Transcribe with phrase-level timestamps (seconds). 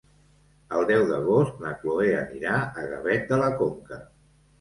[0.77, 4.01] El deu d'agost na Cloè anirà a Gavet de la Conca.